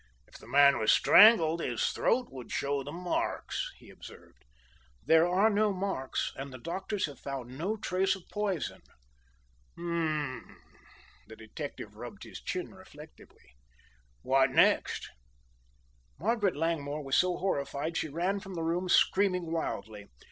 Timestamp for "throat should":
1.91-2.51